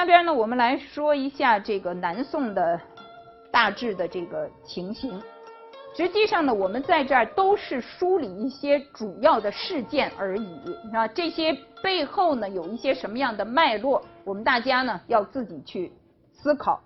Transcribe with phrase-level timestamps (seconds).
[0.00, 2.80] 下边呢，我们来说一下这个南宋的
[3.50, 5.20] 大致的这个情形。
[5.94, 10.58] 实际上呢，我们在这儿都是梳理一些主要的事件而已。
[10.94, 15.92] 啊，这些背后呢有一些什么样的脉络，我们大家呢要自己去
[16.32, 16.80] 思考。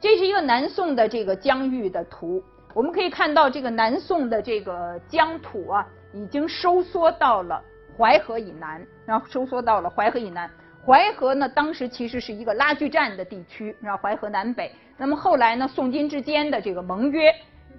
[0.00, 7.62] 这是一个南宋的这个疆域的图，我们可以看到这个南宋的这个疆土啊，已经收缩到了
[7.98, 10.50] 淮河以南，然后收缩到了淮河以南。
[10.88, 14.72] 淮河呢，当时其实是一个拉锯战的地区，然后淮河南北。
[14.96, 17.30] 那么后来呢，宋金之间的这个盟约，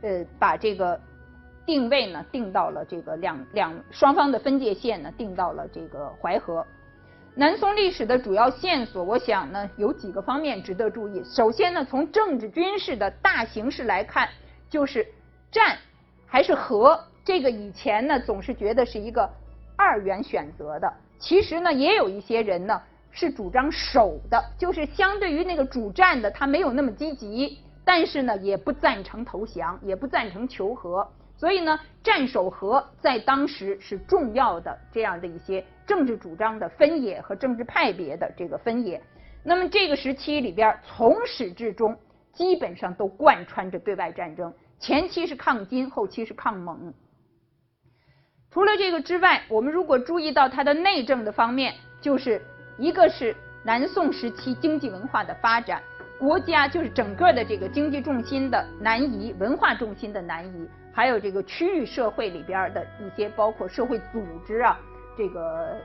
[0.04, 1.02] 呃，把这个
[1.66, 6.64] 定位呢定到了这个两两双方的分界线呢定到了这个淮河。
[7.34, 11.24] 南宋历史的主要线索，我想呢有几个方面值得注意。
[11.24, 14.30] 首先呢，从政治军事的大形势来看，
[14.70, 15.08] 就是
[15.52, 15.80] 战
[16.28, 19.28] 还是和，这个以前呢总是觉得是一个
[19.76, 20.94] 二元选择的。
[21.18, 22.80] 其实呢，也有一些人呢
[23.12, 31.08] 是主张守的，就是相对于那个主战的，他没有那么积极，但是呢也不赞成投降，也不赞成求和。
[31.36, 39.02] 所以呢，战守和在当时是重要的这样的一些政治主张的分野和政治派别的这个分野。
[39.42, 41.98] 那么这个时期里边，从始至终
[42.34, 46.94] 基本上都贯穿着对外战争，前期是抗金，后期是抗蒙。
[48.52, 52.42] 除了这个之外，我们如果注意到它的内政的方面，就是
[52.80, 55.84] 一个是南宋时期经济文化的发展，
[56.18, 60.70] 国家就是整个的这个经济重心的南移，文化重心的南移。
[60.94, 64.80] 还有这个区域社会里边的一些，包括社会组织啊，
[65.18, 65.76] 这个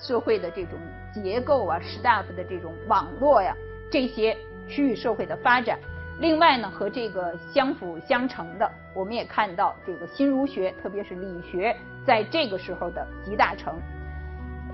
[0.00, 0.78] 社会的这种
[1.12, 3.52] 结构啊，staff 的这种网络呀，
[3.90, 4.36] 这些
[4.68, 5.76] 区域社会的发展。
[6.20, 11.76] 另外呢，和这个相辅相成的，我们也看到这个新儒学，特别是理学，
[12.06, 13.76] 在这个时候的集大成。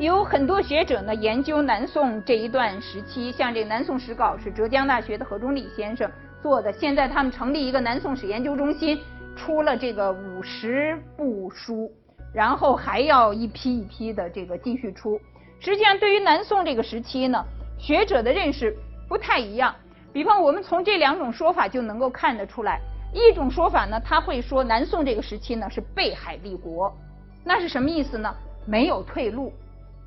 [0.00, 6.10] 有很多学者呢研究南宋这一段时期，像这《南宋史稿》是浙江大学的何中立先生
[6.42, 8.98] 做的，现在他们成立一个南宋史研究中心。
[9.36, 11.90] 出了这个五十部书，
[12.32, 15.20] 然后还要一批一批的这个继续出。
[15.60, 17.42] 实际上，对于南宋这个时期呢，
[17.78, 18.74] 学者的认识
[19.06, 19.74] 不太一样。
[20.14, 22.80] 比方，我们从这两种说法就能够看得出来。
[23.12, 26.90] 一种说法呢，他会说南宋这个时期呢是背海立国，
[27.44, 28.34] 那是什么意思呢？
[28.66, 29.52] 没有退路，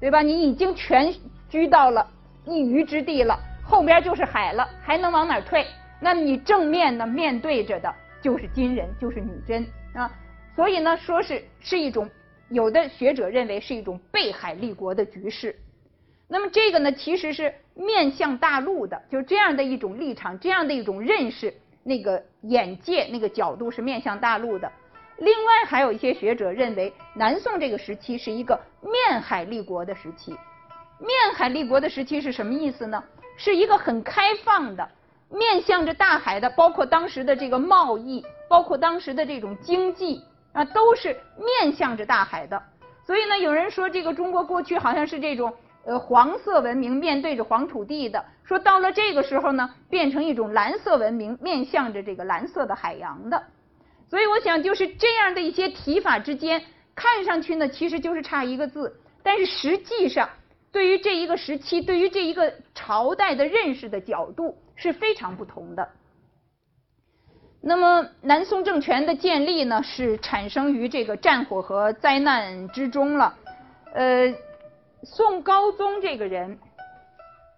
[0.03, 0.21] 对吧？
[0.21, 1.15] 你已经全
[1.47, 2.05] 居到了
[2.43, 5.65] 一隅之地了，后边就是海了，还能往哪退？
[6.01, 7.95] 那你正面呢面对着的。
[8.21, 10.11] 就是金人，就是女真啊，
[10.57, 12.09] 所以呢，说是是一种
[12.49, 15.55] 有的学者认为是一种背海立国的局势。
[16.27, 24.69] 那么这个呢，其实是面向大陆的，就这样的一种立场，这样的一种认识，那个眼界，那个角度是面向大陆的。
[25.17, 30.31] 另外还有一些学者认为，南宋这个时期是一个面海立国的时期。
[30.99, 33.03] 面海立国的时期是什么意思呢？
[33.37, 34.87] 是一个很开放的。
[35.29, 42.61] 面向着大海的，包括当时的这个贸易，包括当时的这种经济啊，都是面向着大海的。
[43.05, 45.51] 所以呢，有人说这个中国过去好像是这种
[45.85, 53.43] 呃黄色文明面对着黄土地的，说到了这个时候呢，变成一种蓝色文明面向着这个蓝色的海洋的。
[54.13, 56.63] 所以我想就是这样的一些提法之间，
[56.93, 60.29] 看上去呢其实就是差一个字，但是实际上
[60.71, 64.55] 对于这一个时期，对于这一个朝代的认识的角度。
[64.75, 65.87] 是非常不同的。
[67.61, 73.37] 那么，南宋政权的建立呢，是产生于这个战火和灾难之中了。
[73.93, 74.33] 呃，
[75.03, 76.57] 宋高宗这个人，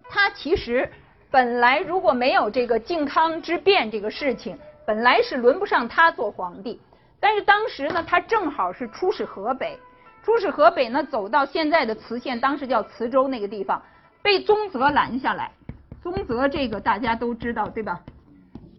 [0.09, 0.91] 他其实
[1.31, 6.79] 本来如果没有这个靖康之变这个事情，本来是轮不上他做皇帝。
[7.19, 9.79] 但是当时呢，他正好是出使河北，
[10.23, 13.81] 出使河北呢，走到现在的磁县，当时叫磁州那个地方，
[14.21, 15.51] 被宗泽拦下来。
[16.03, 17.99] 宗泽这个大家都知道对吧？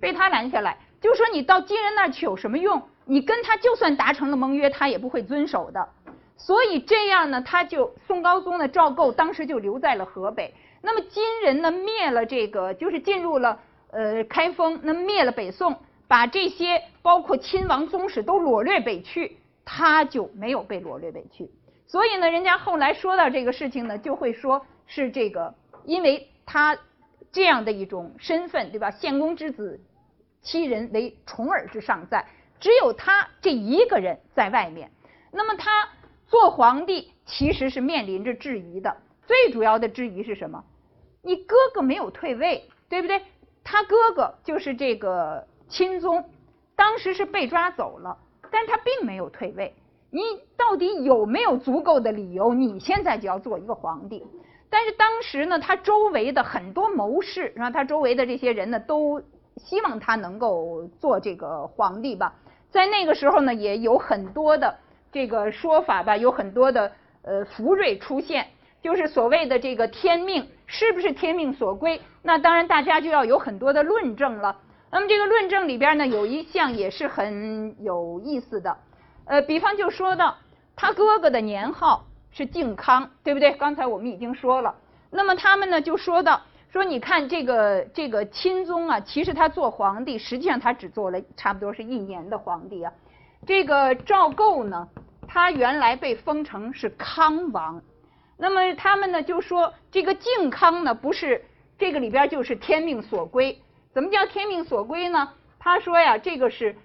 [0.00, 2.80] 被他拦下来，就说你到金人那儿去有什么用？
[3.04, 5.88] 你跟他就算达成了盟约，他也不会遵守的。
[6.36, 10.54] 所以这样呢，他就宋高宗呢赵构当时就留在了河北。
[10.82, 13.58] 那么金人呢灭了这个，就是进入了
[13.90, 15.76] 呃开封，那灭了北宋，
[16.08, 21.50] 把这些包括亲王宗室都掳掠北去，他就没有被掳掠北去。
[21.86, 25.54] 所以呢，人家后来说到这个事情呢，就会说是这个，
[25.84, 26.78] 因为他。
[27.32, 28.90] 这样的一种身份，对吧？
[28.90, 29.78] 献公之子，
[30.40, 32.24] 其人为重耳之上在，
[32.60, 34.90] 只有他这一个人在外面。
[35.32, 35.86] 那么他
[36.26, 38.96] 做皇帝其实是面临着质疑的。
[39.26, 40.64] 最主要的质疑是什么？
[41.20, 43.20] 你哥哥没有退位，对不对？
[43.62, 46.24] 他哥哥就是这个钦宗，
[46.74, 48.18] 当时是被抓走了，
[48.50, 49.74] 但他并没有退位。
[50.10, 50.22] 你
[50.56, 52.54] 到底有没有足够的理由？
[52.54, 54.24] 你现在就要做一个皇帝？
[54.70, 59.20] 但是当时呢，他周围的很多谋士，然后他周围的这些人呢，都
[59.56, 62.34] 希望他能够做这个皇帝吧。
[62.70, 64.76] 在那个时候呢，也有很多的
[65.12, 66.92] 这个说法吧，有很多的
[67.22, 68.46] 呃福瑞出现，
[68.82, 72.00] 就是所谓的这个天命是不是天命所归？
[72.22, 74.56] 那当然大家就要有很多的论证了。
[74.90, 78.76] 那么这个论证里边呢，有一项也是很有意思的，
[79.24, 80.36] 呃，比方就说到
[80.74, 82.04] 他哥哥的年号。
[82.32, 83.52] 是靖康，对不对？
[83.52, 84.74] 刚才我们已经说了。
[85.08, 92.92] 那么他们呢就说到说，你看这个这个钦宗啊，其实他做皇帝，实际上他只做了差不多是一年的皇帝啊。
[93.46, 94.86] 这个赵构呢，
[95.26, 97.80] 他原来被封成是康王。
[98.36, 101.42] 那么他们呢就说，这个靖康呢不是
[101.78, 103.58] 这个里边就是天命所归。
[103.96, 105.32] 怎么叫天命所归呢？
[105.58, 106.76] 他说呀，这个是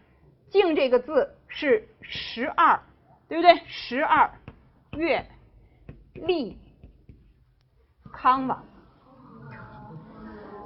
[0.50, 2.80] 靖这个字是十二，
[3.28, 3.62] 对不对？
[3.68, 4.32] 十二
[4.96, 5.26] 月。
[6.14, 6.58] 立
[8.14, 8.64] 康王，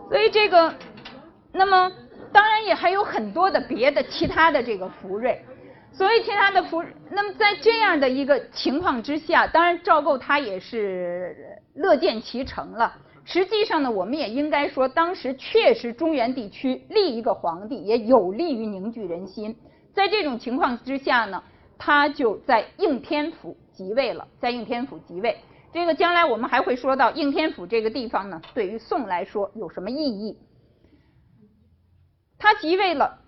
[0.10, 0.74] 所以这个，
[1.52, 1.92] 那么
[2.32, 5.44] 当然也还有很多的别的其他的这个福瑞，
[5.92, 12.94] 所以其他的福，那么在这样的一个情况之下，当然赵构他也是乐见其成了。
[13.26, 19.54] 实际上呢，我们也应该说，当时确实中原地区立一个皇帝也有利于凝聚人心。
[19.94, 21.44] 在这种情况之下呢，
[21.78, 23.58] 他就在应天府。
[23.76, 25.38] 即位了，在应天府即位。
[25.74, 30.38] 这个将来我们还会说到应天府这个地方呢，对于宋来说有什么意义？
[32.38, 33.20] 他即位了，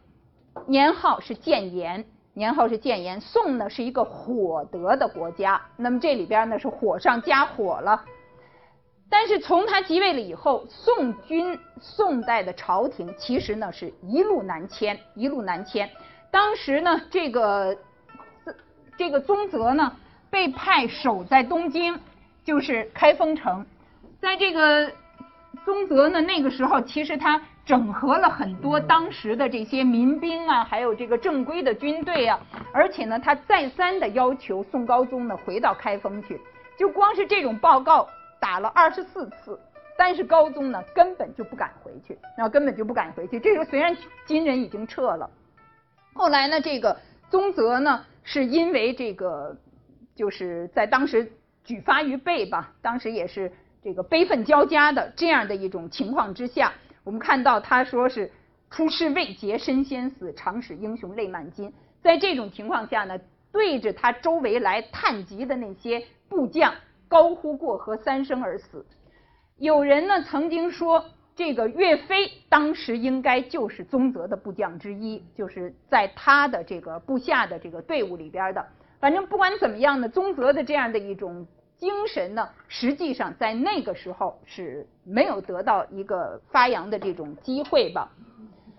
[0.68, 3.20] 年号是建炎，年号是建炎。
[3.20, 8.06] 宋呢是一个火德的国家，那么这里边呢是火上加火了。
[9.10, 15.90] 但是从他即位了以后，宋军宋代的朝廷其实呢是一路南迁，一路南迁。
[16.32, 17.78] 当时呢这个
[18.98, 19.92] 这个宗泽呢。
[20.30, 21.98] 被派守在东京，
[22.44, 23.66] 就是开封城。
[24.20, 24.92] 在这个
[25.64, 32.38] 宗泽呢，那个时候其实他整合了很多当时的这些民兵啊，还有这个正规的军队啊，
[32.74, 36.40] 而且呢，他再三的要求宋高宗呢回到开封去。
[36.78, 38.06] 就光是这种报告
[38.40, 39.60] 打了二十四次，
[39.98, 43.40] 但是高宗呢根本就不敢回去，然后根本就不敢回去。
[43.40, 43.96] 这时候虽然
[44.26, 45.30] 金人已经撤了，
[46.14, 47.00] 后来呢，这个
[47.30, 49.56] 宗泽呢是因为这个。
[50.18, 51.32] 就是在当时
[51.64, 53.52] 举发于背吧，当时也是
[53.84, 56.74] 这个悲愤交加的这样的一种情况之下，
[57.04, 58.32] 我们看到他说是
[58.72, 61.72] 出师未捷身先死，常使英雄泪满襟。
[62.02, 63.20] 在这种情况下呢，
[63.52, 66.74] 对着他周围来探疾的那些部将
[67.08, 68.86] 高呼过河三声而死。
[69.58, 71.04] 有人呢曾经说，
[71.36, 78.66] 这个岳飞当时应该就是宗泽的部将之一，就是在他的这个部下的这个队伍里边的。
[79.00, 81.46] 反正不管怎么样呢，宗泽的这样的一种
[81.78, 88.12] 精神呢，实际上在那个时候是没有得到一个发扬的这种机会吧。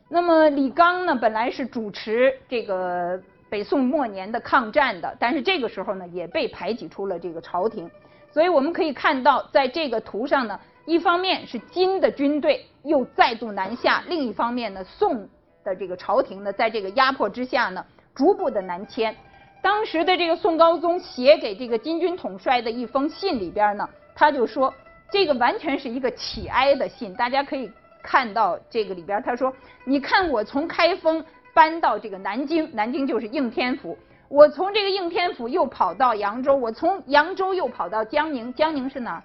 [0.09, 7.89] 那么李纲呢，本来是主持这个北宋末年的抗战的，但是这个时候呢，也被排挤出了这个朝廷。
[8.31, 15.29] 所以我们可以看到，在这个图上呢，一方面是金的军队又再度南下，另一方面呢，宋
[15.65, 19.15] 的这个朝廷呢，在这个压迫之下呢，逐步的南迁。
[19.61, 24.73] 当时的这个宋高宗写给这个金军统帅的一封信里边呢，他就说
[25.11, 27.13] 这个完全是一个乞哀的信。
[27.15, 27.71] 大家可以
[28.03, 29.53] 看到这个里边，他说
[29.85, 33.99] ：“你看我从开封搬到这个南京，南京就是应天府。
[34.29, 39.23] 我从这个应天府又跑到扬州，我从扬州又跑到江宁，江宁是哪？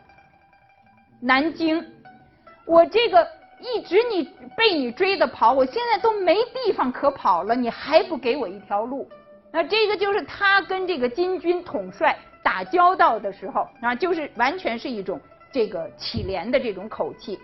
[1.20, 1.86] 南京。
[2.66, 3.28] 我这个
[3.60, 4.24] 一直你
[4.56, 9.08] 被你追着跑，我现在都没地方可跑了，你还不给我一条路？”
[9.52, 15.20] 那这个就是他跟这个金军统帅打交道的时候啊，就是完全是一种
[15.52, 17.38] 这个乞怜的这种口气。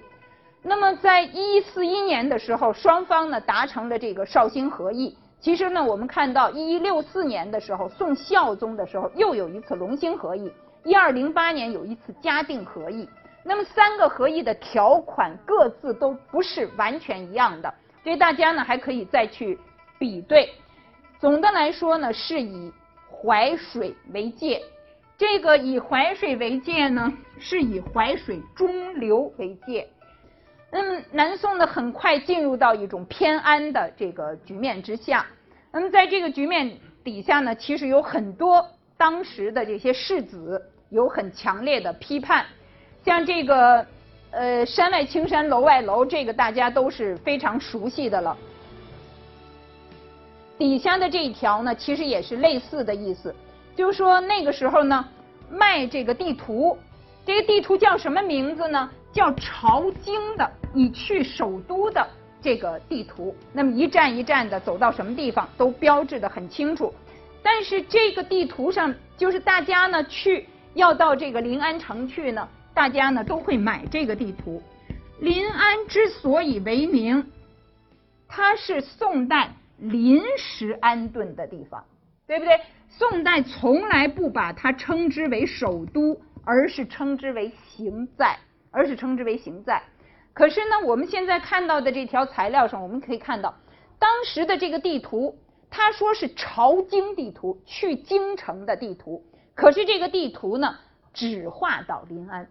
[0.63, 5.17] 那么在一四一年的时候，双方呢达成了这个绍兴和议。
[5.39, 10.49] 其实呢，我们看到一六四年的时候，宋孝宗的时候又有一次隆兴和议；
[10.83, 13.07] 一二零八年有一次嘉定和议。
[13.41, 19.57] 那么三个和议的条款各自都不是完全一样的，所以大家呢还可以再去
[19.97, 20.49] 比对。
[21.19, 22.71] 总的来说呢，是以
[23.09, 24.61] 淮水为界。
[25.17, 29.87] 这个以淮水为界呢，是以淮水中流为界。
[30.71, 35.25] 那么南宋呢，很快进入到一种偏安的这个局面之下。
[35.71, 38.65] 那么在这个局面底下呢，其实有很多
[38.97, 42.45] 当时的这些士子有很强烈的批判。
[43.03, 43.85] 像这个
[44.31, 48.37] 呃“山外青山楼外楼”，这个大家都是非常熟悉的了。
[50.57, 53.33] 底下的这一条呢，其实也是类似的意思，
[53.75, 55.03] 就是说那个时候呢，
[55.49, 56.77] 卖这个地图，
[57.25, 58.89] 这个地图叫什么名字呢？
[59.11, 62.07] 叫朝京的，你去首都的
[62.41, 63.35] 这个地图。
[63.51, 66.93] 那么一站一站的走到什么地方，都标志的很清楚。
[67.41, 74.61] 但是这个地图上，就是大家呢去要到这个临安城去呢，大家呢都会买这个地图。
[75.19, 77.31] 临安之所以为名，
[78.27, 81.83] 它是宋代临时安顿的地方，
[82.27, 82.59] 对不对？
[82.89, 86.21] 宋代从来不把它称之为首都。
[86.45, 88.39] 而是称之为行在，
[88.71, 89.81] 而是称之为行在。
[90.33, 93.53] 可是呢，我们现在看到的这条材料上，我们可以看到
[93.97, 95.37] 当时的这个地图，
[95.69, 99.25] 他说是朝京地图，去京城的地图。
[99.55, 100.77] 可是这个地图呢，
[101.13, 102.47] 只画到临安，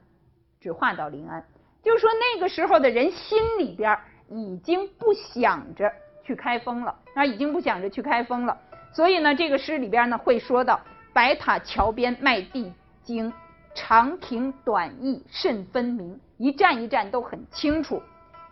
[0.61, 1.43] 只画到临安，
[1.83, 3.97] 就是说那个时候的人心里边
[4.29, 5.91] 已经不想着
[6.23, 8.59] 去开封了，啊，已经不想着去开封了。
[8.93, 10.81] 所以呢，这个诗里边呢会说到
[11.15, 12.73] 白塔桥边卖地
[13.03, 13.33] 经。
[13.75, 18.03] 长亭短驿甚分明，一站一站都很清楚。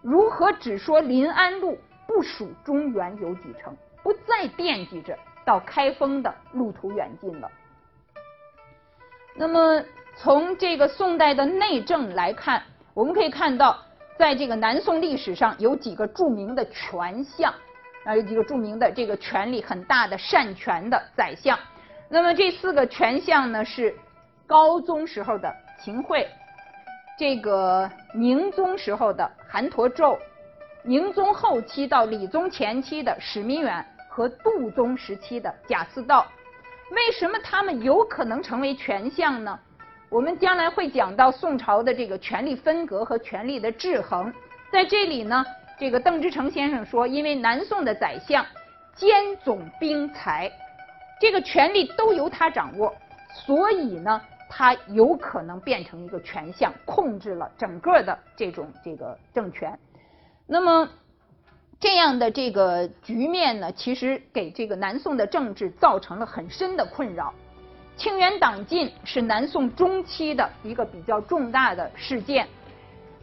[0.02, 7.50] 如何只说临安路不属中原有几程，不再惦记着到开封的路途远近了？
[9.34, 9.82] 那么
[10.16, 12.62] 从这个宋代的内政来看，
[12.94, 13.76] 我们可以看到，
[14.16, 17.52] 在这个南宋历史上有几个著名的权相
[18.04, 21.58] 啊，有几个著名的这个权力很大的擅权的宰相。
[22.08, 23.92] 那么这四个权相呢是。
[24.46, 26.28] 高宗时候的秦桧，
[27.18, 30.16] 这个宁宗时候的韩侂胄，
[30.84, 36.24] 宁宗后期到理宗前期的史弥远和杜宗时期的贾似道，
[36.92, 39.58] 为什么他们有可能成为权相呢？
[40.08, 44.32] 我们将来会讲到宋朝的这个权力分隔和权力的制衡，
[44.70, 45.44] 在这里呢，
[45.76, 48.46] 这个邓之诚先生说，因为南宋的宰相
[48.94, 50.48] 兼总兵财，
[51.20, 52.94] 这个权力都由他掌握，
[53.44, 54.22] 所以呢。
[54.48, 59.78] 他有可能变成一个权相，控制了整个的这种这个政权。
[60.46, 60.88] 那么
[61.80, 67.34] 这样的这个局面呢，其实给这个南宋的政治造成了很深的困扰。
[67.96, 72.46] 清源党禁是南宋中期的一个比较重大的事件。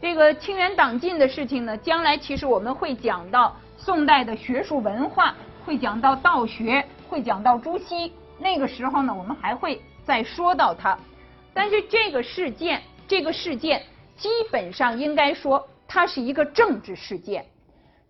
[0.00, 8.12] 这个清源党禁的事情呢，将来其实我们会讲到宋代的学术文化，会讲到道学，会讲到朱熹。
[8.38, 10.98] 那个时候呢，我们还会再说到它。
[11.54, 13.84] 但是这个事件，这个事件
[14.16, 17.46] 基本上应该说它是一个政治事件。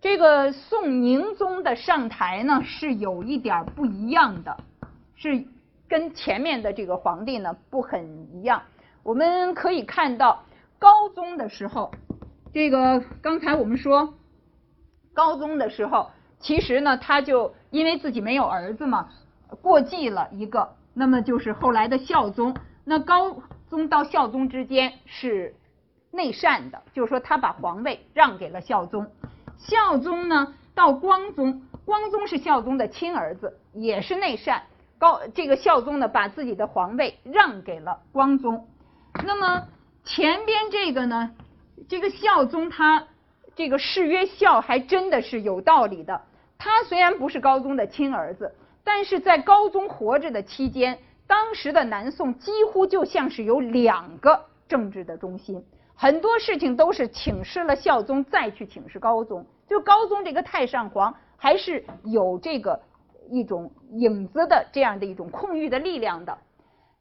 [0.01, 4.57] 这个宋宁宗的上台呢是有一点不一样的，
[5.15, 5.45] 是
[5.87, 8.63] 跟前面的这个皇帝呢不很一样。
[9.03, 10.43] 我们可以看到
[10.79, 11.91] 高宗的时候，
[12.51, 14.15] 这个刚才我们说
[15.13, 19.09] 高宗的时候，其实呢他就因为自己没有儿子嘛，
[19.61, 22.55] 过继了一个，那么就是后来的孝宗。
[22.87, 25.55] 那高宗到孝宗之间是
[26.11, 29.07] 内禅的，就是说他把皇位让给了孝宗。
[29.57, 34.63] 孝宗呢到光宗，光宗是孝宗的亲儿子，也是内禅。
[34.99, 38.67] 高这个孝宗呢把自己的皇位让给了光宗。
[39.25, 39.67] 那么
[40.03, 41.31] 前边这个呢，
[41.89, 43.07] 这个孝宗他
[43.55, 46.21] 这个谥曰孝，还真的是有道理的。
[46.59, 50.99] 他虽然不是高宗的亲儿子，但是在高宗活着的期间。
[51.27, 55.63] 当时的南宋几乎就像是有两个政治的中心，
[55.95, 59.45] 很多事情都是请示了孝宗再去请示高宗。
[59.67, 62.79] 就高宗这个太上皇还是有这个
[63.31, 66.37] 一种影子的这样的一种控御的力量的。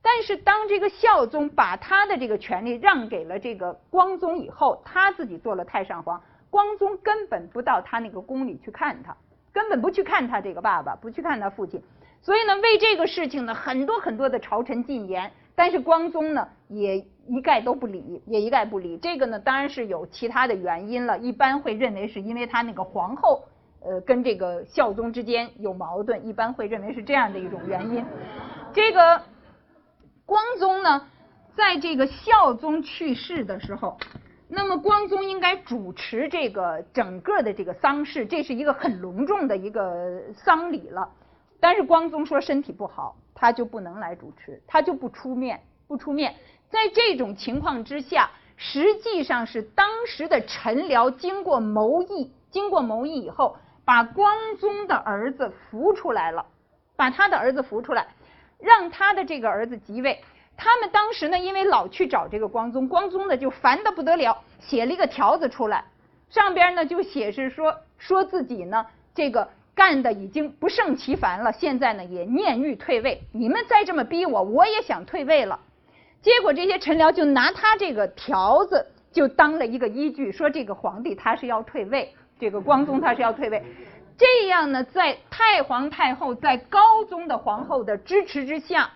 [0.00, 9.16] 但是当这个孝宗把他的这个权利让给了这个光宗以后，他自己做了太上皇，光宗根本不到他那个宫里去看他，
[9.52, 11.83] 根本不去看他这个爸爸，不去看他父亲。
[12.25, 18.97] 所以呢，为这个事情呢，很多很多的朝臣进言，但是光宗呢也一概都不理，也一概不理。
[18.97, 21.19] 这个呢，当然是有其他的原因了。
[21.19, 23.45] 一般会认为是因为他那个皇后，
[23.83, 28.02] 呃，跟这个孝宗之间有矛盾，一般会认为是这样的一种原因。
[28.73, 29.21] 这个
[30.25, 31.07] 光宗呢，
[31.54, 33.99] 在这个孝宗去世的时候，
[34.49, 41.07] 那么光宗应该主持这个整个的这个丧事，这是一个很隆重的一个丧礼了。
[41.64, 46.35] 但是光宗说身体不好，他就不能来主持，他就不出面，不出面。
[46.68, 56.44] 在这种情况之下，实际上是当时的臣僚经过谋议，经过谋议以后，把光宗的儿子扶出来了，
[56.97, 58.09] 把他的儿子扶出来，
[58.59, 60.23] 让他的这个儿子即位。
[60.59, 65.83] 他们当时呢，因为老去找这个光宗，光宗呢就烦得不得了，写了一个条子出来，
[66.28, 69.49] 上边呢就写是说说自己呢这个。
[69.75, 73.23] 干的已经不胜其烦了，现在呢也念欲退位。
[73.33, 75.59] 你们再这么逼我，我也想退位了。
[76.23, 83.62] 结果这些臣僚就拿他这个条子就当了一个依据，说这个皇帝他是要退位，这个光宗他是要退位。
[84.16, 88.88] 这样呢，在太皇太后在高宗的皇后的支持之下，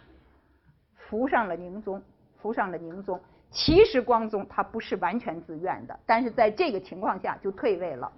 [0.97, 2.01] 扶上了宁宗，
[2.41, 3.21] 扶上了宁宗。
[3.51, 8.13] 其实光宗他不是完全自愿的，但是在这个情况下就退位了，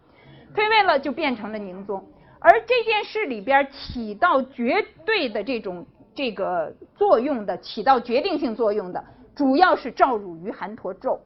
[0.55, 2.07] 退位了就变成了宁宗。
[2.41, 9.05] 而这件事里边起到绝对的这种这个作用的，起到决定性作用的，
[9.37, 11.19] 主要是赵汝愚、韩侂胄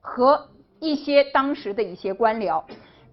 [0.00, 0.48] 和
[0.80, 2.62] 一些当时的一些官僚。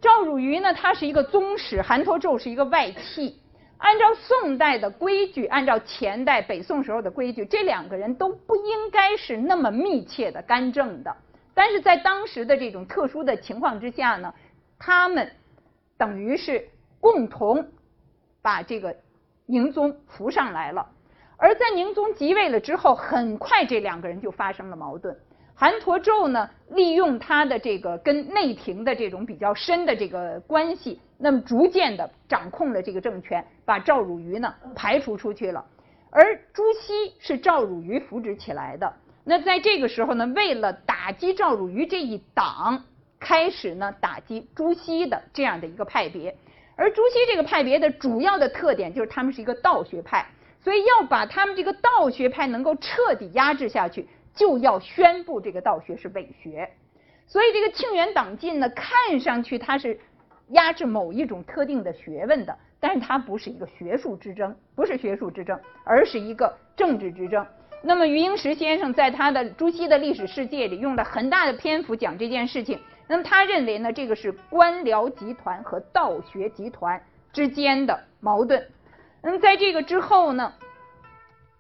[0.01, 3.39] 赵汝愚呢，他是一个宗室；韩侂胄是一个外戚。
[3.77, 11.15] 按照宋代的规矩，按照前代北宋时候的规矩，这两个人都不应该是那么密切的干政的。
[11.53, 14.33] 但是在当时的这种特殊的情况之下呢，
[14.79, 15.29] 他们
[15.97, 16.67] 等于是
[17.05, 17.67] 共同
[18.41, 18.95] 把这个
[19.45, 20.89] 宁宗扶上来了。
[21.37, 25.15] 而在宁宗即位了之后，很快这两个人就发生了矛盾。
[25.53, 35.63] 韩侂胄呢，利用他的这个跟内廷的这种比较深的这个关系，那么逐渐的掌控了这个政权，把赵汝愚呢排除出去了。
[36.09, 38.91] 而朱熹是赵汝愚扶植起来的，
[39.23, 42.83] 那在这个时候呢，为了打击赵汝愚这一党，
[43.19, 46.35] 开始呢打击朱熹的这样的一个派别。
[46.75, 50.25] 而朱熹这个派别的主要的特点就是他们是一个道学派，
[50.63, 54.07] 所以要把他们这个道学派能够彻底压制下去。
[54.35, 56.69] 就要宣布这个道学是伪学，
[57.25, 59.97] 所以这个庆元党禁呢，看上去它是
[60.49, 67.47] 压制某一种特定的学问的，但是它不是一个学术之争，不是学术之争，而是一个政治之争。
[67.81, 72.77] 那么余英时先生在他的《朱熹的历史世界》里用了很大的篇幅讲这件事情。
[73.07, 78.67] 那么他认为呢，这个是官僚集团和道学集团之间的矛盾。
[79.21, 80.53] 那么在这个之后呢，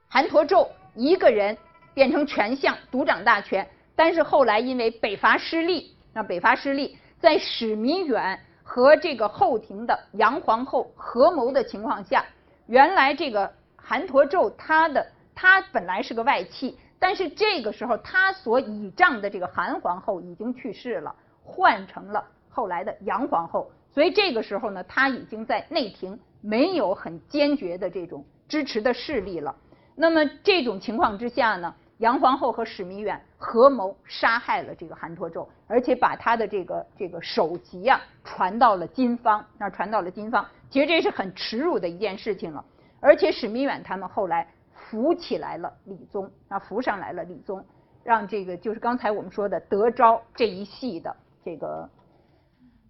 [0.07, 1.57] 韩侂胄一个人。
[1.95, 3.65] 变成权相，独掌大权。
[3.95, 12.25] 但是后来因为北伐失利，那北伐失利，在史弥远和这个后庭的杨皇后合谋的情况下，
[12.67, 23.71] 原来这个韩侂胄他的他本来是个外戚，但是这个时候他所倚仗的这个韩皇后已经去世了，换成了后来的杨皇后。
[23.93, 29.55] 所以这个时候呢，他已经在内廷没有很坚决的这种支持的势力了。
[29.95, 31.73] 那么这种情况之下呢？
[31.99, 40.45] 杨皇后和史弥远合谋杀害了这个韩侂胄，而且把他的这个这个首级啊传到了金方，那传到了金方。
[40.69, 42.61] 其实这是很耻辱的一件事情了。
[42.99, 47.65] 而且史弥远他们后来扶起来了李宗，啊扶上来了李宗，
[48.03, 51.87] 让这个就是刚才我们说的德昭这一系的这个。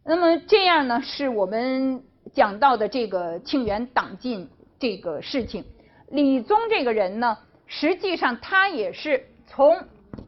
[0.06, 2.02] 那么这样呢，是我们
[2.34, 5.66] 讲到的这个庆元党禁这个事情。
[6.10, 7.38] 李宗这个人呢？
[7.68, 9.76] 实际上，他也是从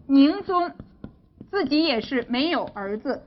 [0.08, 0.72] 宁宗
[1.52, 3.24] 自己也是没有儿子，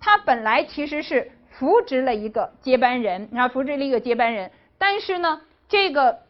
[0.00, 6.20] 他本来其实是扶植了一个接班人，然后扶植了一个接班人，但是呢，这个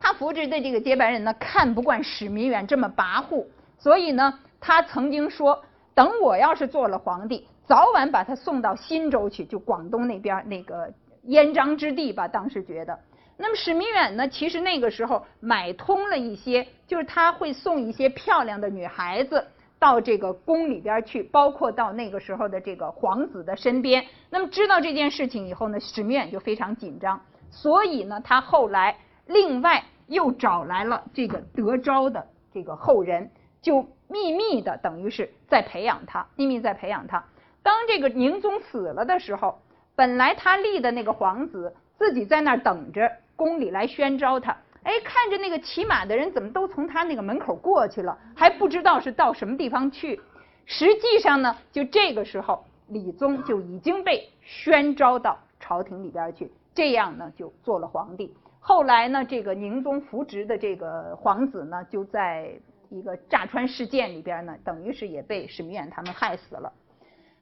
[0.00, 3.44] 他扶植的这个接班人呢，看不惯史弥远这么跋扈，
[3.78, 5.62] 所以呢，他曾经说，
[5.98, 10.88] 等我要是做了皇帝，早晚把他送到新州去，就广东那边那个
[11.24, 12.96] 燕章之地吧，当时觉得。
[13.36, 14.28] 那么史弥远呢？
[14.28, 19.44] 其实那个时候买通了一些，就是他会送一些漂亮的女孩子
[19.76, 24.04] 到这个宫里边去，包括到那个时候的这个皇子的身边。
[24.30, 33.28] 那么知道这件事情以后呢，史弥远就非常紧张，所以呢，他后来另外又找来了这个德昭的这个后人，
[33.60, 37.24] 就秘密的等于是在培养他，秘密在培养他。
[37.62, 39.60] 当这个宁宗死了的时候，
[39.94, 43.10] 本来他立的那个皇子自己在那儿等着。
[43.36, 44.50] 宫里来宣召他，
[44.82, 50.20] 哎，看着那个骑马的人怎么都从他那个门口过去了，还不知道是到什么地方去。
[50.66, 58.34] 实际上呢，就这个时候，李宗就已经被宣召到朝廷里边去，这样呢就做了皇帝。
[58.58, 62.58] 后来呢，这个宁宗扶植的这个皇子呢，就在
[62.90, 66.72] 一个炸川事件里边呢，等于是也被史弥远他们害死了。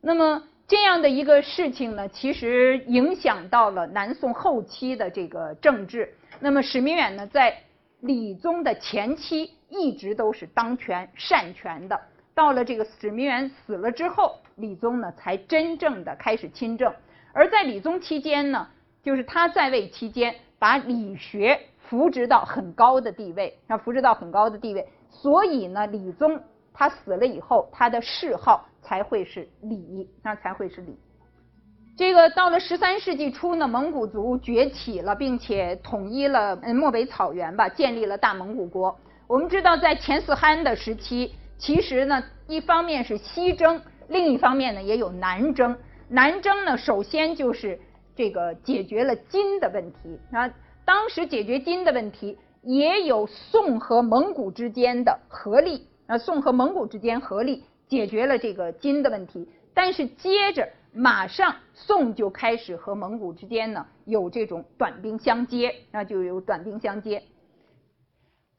[0.01, 0.43] 那么。
[0.69, 6.13] 这样的一个事情呢，其实影响到了南宋后期的这个政治。
[6.41, 7.57] 那么史弥远呢，在
[8.01, 11.97] 李宗的前期一直都是当权擅权的。
[12.35, 16.93] 到了这个史弥远死了之后，李宗呢才真正的开始亲政。
[17.33, 18.67] 而在李宗期间呢，
[19.05, 24.85] 就是他在位期间，把理学扶植到很高的地位，让扶植到很高的地位。
[25.11, 26.41] 所以呢，李宗
[26.73, 28.65] 他死了以后，他的谥号。
[28.89, 30.97] 才会是李，那才会是李。
[31.97, 38.97] 这个到了十三世纪初呢，蒙古族崛起了，并且统一了嗯漠北草原吧，建立了大蒙古国。
[39.27, 45.77] 我们知道，在前四憨的时期，其实呢，一方面是西征，另一方面呢也有南征。
[46.09, 47.77] 南征呢，首先就是
[48.15, 50.49] 这个解决了金的问题啊。
[50.85, 56.19] 当时解决金的问题，也有宋和蒙古之间的合力啊。
[56.19, 67.23] 宋和蒙古之间合力解决了这个金的问题，但是接着马上宋就开始和蒙古之间呢有这种短兵相接，那就有短兵相接。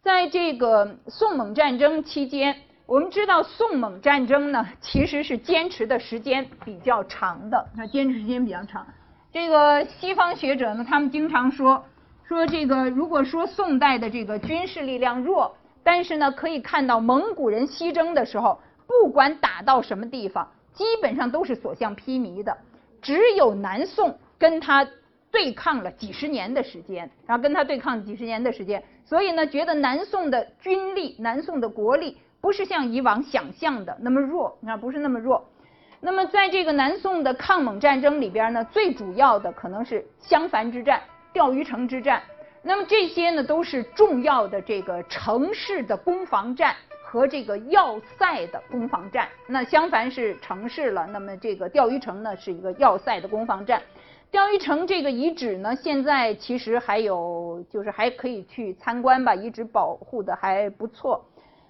[0.01, 8.87] 在这个宋蒙战争期间，我们知道宋蒙战争呢，其实是坚持的时间比较长的，那坚持时间比较长。
[9.33, 11.83] 这个西方学者呢，他们经常说
[12.27, 22.57] 说这个，如果说宋代的这个军事力量弱，但是呢，可以看到蒙古人西征的时候，不管打到什么地方，基本上都是所向披靡的，
[23.01, 24.87] 只有南宋跟他。
[25.29, 35.45] 对抗了几十年的时间，然后跟他对抗几十年的时间，所以呢，觉得南宋的军力、南宋的国力不是像以往想象的那么弱，啊，不是那么弱。
[35.99, 41.01] 那么在这个南宋的抗蒙战争里边呢，最主要的可能是襄樊之战、
[41.33, 42.21] 钓鱼城之战。
[42.61, 49.29] 那么这些呢，都是重要的这个城市的攻防战和这个要塞的攻防战。
[49.47, 53.81] 那襄樊是城市了，那么这个钓鱼城呢，是一个要塞的攻防战。
[54.29, 61.23] 钓鱼城这个遗址呢，现在其实还有，就是还可以去参观吧，遗址保护的还不错。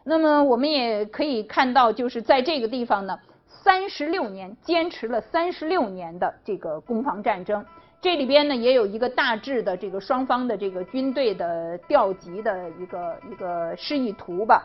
[0.04, 7.64] 那么我们也可以看到，就是在这个地方呢，三十六年坚持了三十六年的这个攻防战争，
[8.02, 14.64] 这里边呢也有一个大致的这个双方的这个军队的调集的一个一个示意图吧。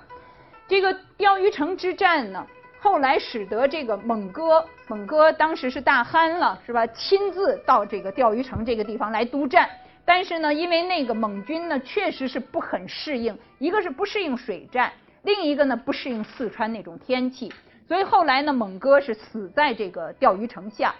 [0.68, 2.46] 这个钓鱼城之战呢。
[2.84, 6.84] 后来使得这个蒙哥，蒙哥当时是大汗了，是吧？
[6.88, 9.70] 亲自到这个钓鱼城这个地方来督战。
[10.04, 14.92] 但是呢，因为那个蒙军呢，确实是不很适应，一个是不适应水战，
[15.22, 17.52] 另一个呢不适应四川那种天气。
[17.86, 20.92] 所以后来呢，蒙哥是死在这个钓鱼城下。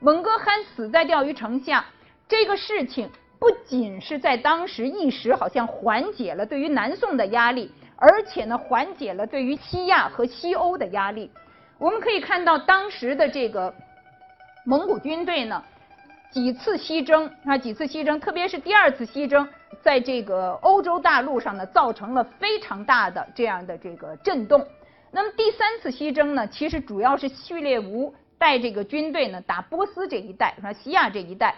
[0.00, 1.84] 蒙哥汗死在钓鱼城下，
[2.28, 7.72] 这个事情不仅是在当时一时好像缓解了对于南宋的压力。
[8.00, 11.28] 而且呢，缓解了对于西亚和西欧的压力。
[11.78, 13.74] 我们可以看到，当时的这个
[14.64, 15.60] 蒙古军队呢，
[16.30, 19.48] 几次西征啊，几次西征，特别是第二次西征，
[19.82, 24.64] 在这个欧洲大陆上呢，造成了非常大的这样的这个震动。
[25.10, 31.54] 那么第三次西征呢，其实主要是序列兀带这个军队呢，打波斯这一带，说西亚这一带。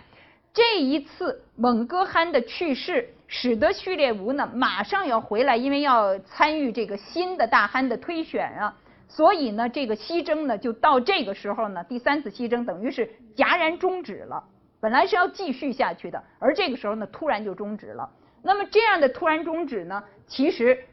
[0.53, 14.43] 这一次蒙哥汗的去世，使得序列兀呢马上要回来，因为要参与这个新的大汗的推选啊，所以呢，这个西征呢就到这个时候呢，第三次西征等于是戛然终止了。
[14.81, 18.11] 本来是要继续下去的，而这个时候呢，突然就终止了。
[18.43, 20.85] 那么这样的突然终止呢，其实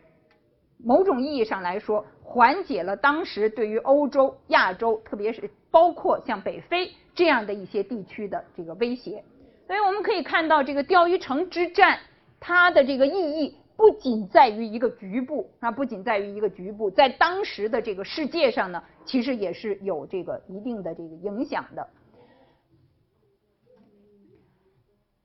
[0.78, 9.24] 某种意义上来说，缓解了当时对于欧洲、亚洲，特别是包括像北非这样的一些地区的这个威胁。
[9.66, 11.98] 所以我们可以看到，这个钓鱼城之战，
[12.38, 21.88] 它的这个意义不仅在于一个局部啊，不仅在于一个局部，在当时的这个世界上呢，其实也是有这个一定的这个影响的。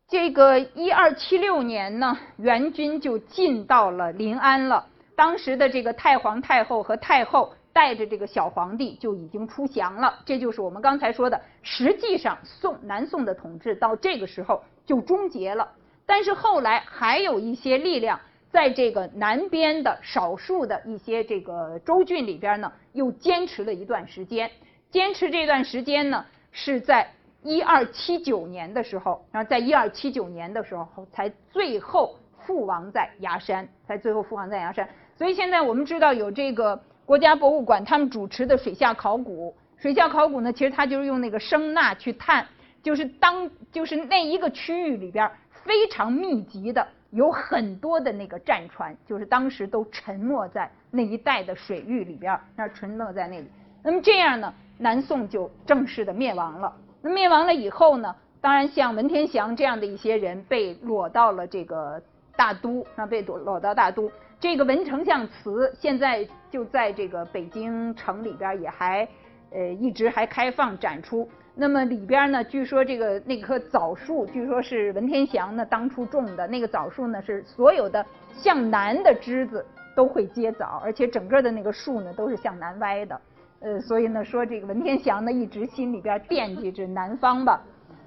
[0.09, 7.53] 这个一二七六年呢，元军就进到了临安了，当时的这个太皇太后和太后。
[7.75, 15.66] 带着这个小皇帝就已经出降了，这就是我们刚才说的，实际上宋南宋的统治到这个时候就终结了。
[16.05, 18.20] 但是后来还有一些力量
[18.51, 24.51] 在这个南边的少数的一些这个州郡里边呢，又坚持了一段时间。
[24.90, 27.11] 坚持这段时间呢，是在
[27.42, 34.87] 一二七九年的时候，然后在一二七九年的时候才最后覆亡在崖山，才最后覆亡在崖山。
[35.23, 36.83] 所以现在我们知道有这个。
[37.05, 42.45] 国家博物馆他们主持的水下考古，水下考古呢，其实它就是用那个声呐去探，
[42.83, 45.31] 就是当就是那一个区域里边
[45.65, 53.47] 非常密集的，有很多的那个战船，就是当时都沉没在那一带的水域里边，那沉没在那里。
[53.83, 56.75] 那么这样呢，南宋就正式的灭亡了。
[57.01, 62.01] 那灭亡了以后呢，当然像文天祥这样的一些人被裸到了这个
[62.37, 64.11] 大都，啊，被裸裸到大都。
[64.43, 69.09] 这个文丞相祠现在就在这个北京城里边，也还
[69.53, 71.29] 呃一直还开放展出。
[71.55, 76.45] 那么里边呢，据说这个那棵枣树，据说是文天祥呢当初种的。
[76.49, 83.21] 那个枣树呢，是所有的向南的枝子都会结枣，而且整个的那个树呢都是向南歪的。
[83.61, 87.63] 呃，所以呢说这个文天祥呢一直心里边惦记着南方吧。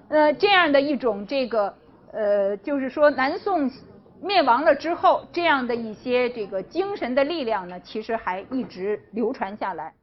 [0.09, 1.73] 呃，这样的一种这个
[2.11, 3.71] 呃，就是说南宋。
[4.21, 9.95] 灭亡了之后，这样的一些这个精神的力量呢，其实还一直流传下来。